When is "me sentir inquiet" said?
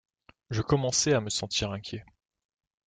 1.21-2.03